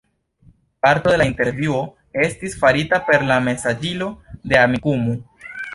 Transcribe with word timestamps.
Parto 0.85 1.11
de 1.11 1.19
la 1.21 1.27
intervjuo 1.31 1.83
estis 2.29 2.57
farita 2.65 3.03
per 3.11 3.21
la 3.33 3.41
mesaĝilo 3.51 4.13
de 4.53 4.63
Amikumu. 4.67 5.21